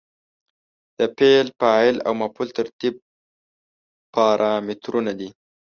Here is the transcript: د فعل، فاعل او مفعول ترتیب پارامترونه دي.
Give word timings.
د 0.97 0.99
فعل، 1.17 1.47
فاعل 1.59 1.95
او 2.07 2.13
مفعول 2.21 2.49
ترتیب 2.57 2.93
پارامترونه 4.15 5.11
دي. 5.19 5.29